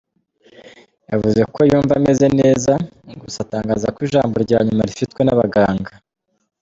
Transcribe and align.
Yavuze 1.11 1.41
ko 1.53 1.59
yumva 1.69 1.93
ameze 1.99 2.27
neza 2.39 2.73
gusa 3.21 3.37
atangaza 3.45 3.87
ko 3.95 3.99
ijambo 4.07 4.35
rya 4.45 4.59
nyuma 4.65 4.87
rifitwe 4.89 5.21
n’abaganga. 5.23 5.91